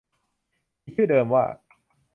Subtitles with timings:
[0.83, 1.43] มีชื่อเดิมว่า